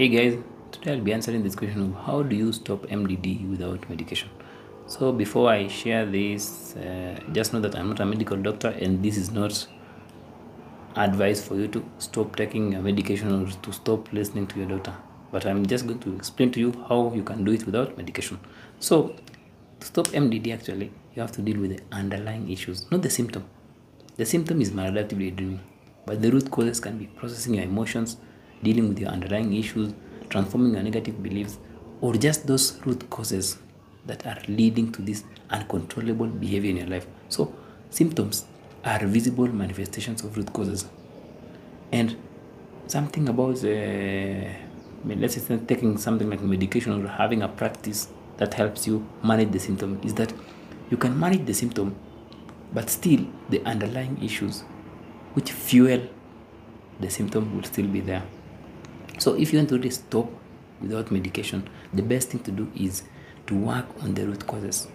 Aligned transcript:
Hey 0.00 0.08
guys, 0.08 0.38
today 0.72 0.92
I'll 0.92 1.02
be 1.02 1.12
answering 1.12 1.42
this 1.42 1.54
question 1.54 1.82
of 1.82 2.06
how 2.06 2.22
do 2.22 2.34
you 2.34 2.52
stop 2.54 2.86
MDD 2.86 3.50
without 3.50 3.86
medication. 3.90 4.30
So 4.86 5.12
before 5.12 5.50
I 5.50 5.68
share 5.68 6.06
this, 6.06 6.74
uh, 6.74 7.20
just 7.32 7.52
know 7.52 7.60
that 7.60 7.76
I'm 7.76 7.90
not 7.90 8.00
a 8.00 8.06
medical 8.06 8.38
doctor 8.38 8.68
and 8.68 9.02
this 9.02 9.18
is 9.18 9.30
not 9.30 9.66
advice 10.96 11.46
for 11.46 11.56
you 11.56 11.68
to 11.68 11.84
stop 11.98 12.34
taking 12.34 12.76
a 12.76 12.80
medication 12.80 13.30
or 13.30 13.50
to 13.50 13.72
stop 13.74 14.10
listening 14.10 14.46
to 14.46 14.60
your 14.60 14.68
doctor. 14.70 14.94
But 15.32 15.44
I'm 15.44 15.66
just 15.66 15.86
going 15.86 16.00
to 16.00 16.16
explain 16.16 16.50
to 16.52 16.60
you 16.60 16.72
how 16.88 17.12
you 17.14 17.22
can 17.22 17.44
do 17.44 17.52
it 17.52 17.66
without 17.66 17.98
medication. 17.98 18.40
So 18.78 19.14
to 19.80 19.86
stop 19.86 20.06
MDD 20.06 20.54
actually, 20.54 20.92
you 21.14 21.20
have 21.20 21.32
to 21.32 21.42
deal 21.42 21.60
with 21.60 21.76
the 21.76 21.82
underlying 21.92 22.50
issues, 22.50 22.90
not 22.90 23.02
the 23.02 23.10
symptom. 23.10 23.44
The 24.16 24.24
symptom 24.24 24.62
is 24.62 24.70
maladaptive 24.70 25.18
daydreaming, 25.18 25.60
but 26.06 26.22
the 26.22 26.30
root 26.30 26.50
causes 26.50 26.80
can 26.80 26.96
be 26.96 27.04
processing 27.04 27.56
your 27.56 27.64
emotions, 27.64 28.16
dealing 28.62 28.88
with 28.88 28.98
your 28.98 29.10
underlying 29.10 29.52
issues, 29.54 29.92
transforming 30.28 30.74
your 30.74 30.82
negative 30.82 31.22
beliefs, 31.22 31.58
or 32.00 32.14
just 32.14 32.46
those 32.46 32.80
root 32.84 33.08
causes 33.10 33.58
that 34.06 34.26
are 34.26 34.38
leading 34.48 34.90
to 34.92 35.02
this 35.02 35.24
uncontrollable 35.50 36.26
behavior 36.26 36.70
in 36.70 36.76
your 36.78 36.86
life. 36.86 37.06
So, 37.28 37.54
symptoms 37.90 38.44
are 38.84 39.06
visible 39.06 39.48
manifestations 39.48 40.24
of 40.24 40.36
root 40.36 40.52
causes. 40.52 40.86
And 41.92 42.16
something 42.86 43.28
about, 43.28 43.62
uh, 43.64 43.68
I 43.68 45.04
mean, 45.04 45.20
let's 45.20 45.40
say 45.40 45.58
taking 45.66 45.98
something 45.98 46.28
like 46.30 46.40
medication 46.40 47.04
or 47.04 47.08
having 47.08 47.42
a 47.42 47.48
practice 47.48 48.08
that 48.38 48.54
helps 48.54 48.86
you 48.86 49.06
manage 49.22 49.52
the 49.52 49.58
symptom 49.58 50.00
is 50.02 50.14
that 50.14 50.32
you 50.90 50.96
can 50.96 51.18
manage 51.18 51.44
the 51.46 51.54
symptom, 51.54 51.94
but 52.72 52.88
still 52.88 53.26
the 53.48 53.62
underlying 53.64 54.22
issues 54.22 54.62
which 55.34 55.52
fuel 55.52 56.00
the 56.98 57.10
symptom 57.10 57.54
will 57.54 57.64
still 57.64 57.86
be 57.86 58.00
there. 58.00 58.22
So 59.20 59.34
if 59.34 59.52
you 59.52 59.58
want 59.58 59.68
to 59.68 59.76
really 59.76 59.90
stop 59.90 60.30
without 60.80 61.10
medication, 61.10 61.68
the 61.92 62.02
best 62.02 62.30
thing 62.30 62.40
to 62.44 62.50
do 62.50 62.72
is 62.74 63.02
to 63.48 63.54
work 63.54 63.84
on 64.02 64.14
the 64.14 64.26
root 64.26 64.46
causes. 64.46 64.88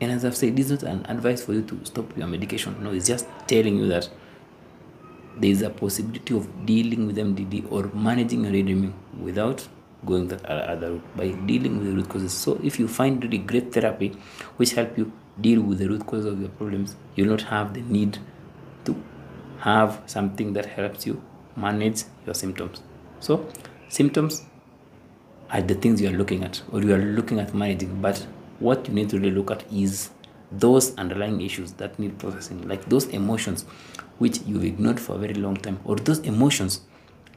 And 0.00 0.10
as 0.10 0.24
I've 0.24 0.34
said, 0.34 0.56
this 0.56 0.70
is 0.70 0.82
not 0.82 0.90
an 0.90 1.04
advice 1.10 1.44
for 1.44 1.52
you 1.52 1.60
to 1.64 1.84
stop 1.84 2.16
your 2.16 2.26
medication. 2.26 2.82
No, 2.82 2.90
it's 2.90 3.06
just 3.06 3.26
telling 3.46 3.76
you 3.76 3.86
that 3.88 4.08
there 5.36 5.50
is 5.50 5.60
a 5.60 5.68
possibility 5.68 6.34
of 6.34 6.64
dealing 6.64 7.06
with 7.06 7.18
MDD 7.18 7.70
or 7.70 7.90
managing 7.92 8.44
your 8.44 8.52
daydreaming 8.52 8.94
without 9.20 9.68
going 10.06 10.28
that 10.28 10.42
other 10.46 10.92
route 10.92 11.16
by 11.18 11.28
dealing 11.44 11.80
with 11.80 11.88
the 11.88 11.96
root 11.96 12.08
causes. 12.08 12.32
So 12.32 12.58
if 12.64 12.80
you 12.80 12.88
find 12.88 13.22
really 13.22 13.36
great 13.36 13.74
therapy 13.74 14.16
which 14.56 14.72
help 14.72 14.96
you 14.96 15.12
deal 15.38 15.60
with 15.60 15.80
the 15.80 15.88
root 15.88 16.06
cause 16.06 16.24
of 16.24 16.40
your 16.40 16.48
problems, 16.48 16.96
you'll 17.14 17.28
not 17.28 17.42
have 17.42 17.74
the 17.74 17.82
need 17.82 18.16
to 18.86 18.96
have 19.58 20.02
something 20.06 20.54
that 20.54 20.64
helps 20.64 21.04
you 21.06 21.22
manage 21.56 22.04
your 22.24 22.34
symptoms. 22.34 22.80
So 23.20 23.46
symptoms 23.88 24.44
are 25.50 25.62
the 25.62 25.74
things 25.74 26.00
you 26.00 26.08
are 26.08 26.16
looking 26.16 26.42
at 26.42 26.62
or 26.72 26.82
you 26.82 26.94
are 26.94 26.98
looking 26.98 27.38
at 27.38 27.54
managing, 27.54 28.00
but 28.00 28.26
what 28.58 28.88
you 28.88 28.94
need 28.94 29.10
to 29.10 29.18
really 29.18 29.30
look 29.30 29.50
at 29.50 29.64
is 29.72 30.10
those 30.52 30.94
underlying 30.96 31.40
issues 31.40 31.72
that 31.74 31.98
need 31.98 32.18
processing, 32.18 32.66
like 32.66 32.88
those 32.88 33.06
emotions 33.08 33.64
which 34.18 34.40
you've 34.46 34.64
ignored 34.64 34.98
for 34.98 35.14
a 35.14 35.18
very 35.18 35.34
long 35.34 35.56
time, 35.56 35.78
or 35.84 35.96
those 35.96 36.20
emotions 36.20 36.80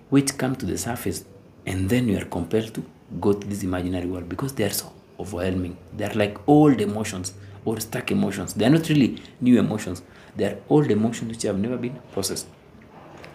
which 0.09 0.38
come 0.38 0.56
to 0.56 0.66
the 0.66 0.78
surface 0.78 1.26
and 1.66 1.89
then 1.89 2.08
you 2.08 2.17
are 2.17 2.26
compelled 2.26 2.73
to 2.73 2.84
go 3.20 3.34
to 3.34 3.48
this 3.48 3.64
imaginary 3.64 4.08
world 4.08 4.28
because 4.28 4.54
they 4.54 4.64
are 4.64 4.70
so 4.70 4.92
overwhelming. 5.20 5.78
They 5.95 6.06
are 6.06 6.14
like 6.14 6.38
old 6.48 6.81
emotions 6.81 7.34
or 7.66 7.80
stuck 7.80 8.11
emotions. 8.11 8.54
They 8.54 8.66
are 8.66 8.70
not 8.70 8.89
really 8.89 9.22
new 9.39 9.59
emotions. 9.59 10.02
They 10.36 10.45
are 10.45 10.58
old 10.70 10.92
emotions 10.92 11.31
which 11.31 11.44
have 11.44 11.58
never 11.58 11.78
been 11.78 12.00
processed. 12.11 12.48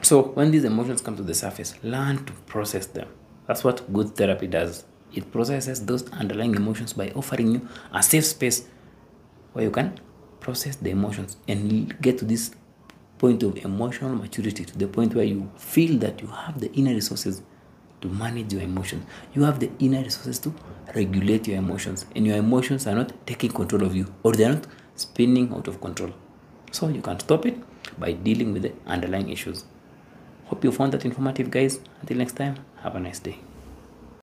So 0.02 0.22
when 0.22 0.50
these 0.50 0.64
emotions 0.64 1.00
come 1.00 1.16
to 1.16 1.22
the 1.22 1.34
surface, 1.34 1.74
learn 1.82 2.24
to 2.24 2.32
process 2.46 2.86
them. 2.86 3.08
That's 3.46 3.64
what 3.64 3.92
good 3.92 4.16
therapy 4.16 4.46
does. 4.46 4.84
It 5.12 5.30
processes 5.32 5.84
those 5.84 6.10
underlying 6.12 6.54
emotions 6.54 6.92
by 6.92 7.10
offering 7.10 7.52
you 7.52 7.68
a 7.92 8.02
safe 8.02 8.24
space 8.26 8.66
where 9.52 9.64
you 9.64 9.70
can 9.70 9.98
process 10.40 10.76
the 10.76 10.90
emotions 10.90 11.36
and 11.48 12.00
get 12.00 12.18
to 12.18 12.24
this 12.24 12.52
point 13.18 13.42
of 13.42 13.56
emotional 13.64 14.14
maturity, 14.14 14.64
to 14.64 14.78
the 14.78 14.86
point 14.86 15.14
where 15.14 15.24
you 15.24 15.50
feel 15.56 15.98
that 15.98 16.20
you 16.22 16.28
have 16.28 16.60
the 16.60 16.72
inner 16.72 16.94
resources 16.94 17.42
to 18.00 18.08
manage 18.08 18.52
your 18.52 18.62
emotions. 18.62 19.04
You 19.34 19.42
have 19.42 19.58
the 19.58 19.70
inner 19.80 20.02
resources 20.02 20.38
to 20.40 20.54
regulate 20.94 21.48
your 21.48 21.58
emotions, 21.58 22.06
and 22.14 22.26
your 22.26 22.36
emotions 22.36 22.86
are 22.86 22.94
not 22.94 23.12
taking 23.26 23.50
control 23.50 23.82
of 23.82 23.96
you 23.96 24.14
or 24.22 24.32
they're 24.32 24.54
not 24.54 24.66
spinning 24.94 25.52
out 25.52 25.68
of 25.68 25.80
control. 25.80 26.12
So 26.70 26.88
you 26.88 27.02
can 27.02 27.18
stop 27.18 27.44
it 27.46 27.58
by 27.98 28.12
dealing 28.12 28.52
with 28.52 28.62
the 28.62 28.72
underlying 28.86 29.30
issues. 29.30 29.64
Hope 30.48 30.64
you 30.64 30.72
found 30.72 30.92
that 30.92 31.04
informative, 31.04 31.50
guys. 31.50 31.78
Until 32.00 32.18
next 32.18 32.36
time, 32.36 32.56
have 32.82 32.96
a 32.96 33.00
nice 33.00 33.18
day. 33.18 33.38